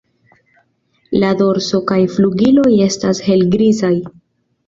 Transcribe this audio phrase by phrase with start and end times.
[1.23, 3.93] La dorso kaj flugiloj estas helgrizaj.